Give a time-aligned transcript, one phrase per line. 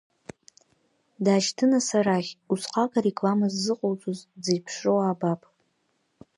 [1.23, 5.41] Даашьҭы нас арахь, усҟак ареклама ззыҟоуҵаз, дзеиԥшроу аабап!